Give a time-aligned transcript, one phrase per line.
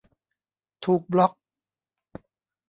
[0.85, 1.31] ถูกบล็อค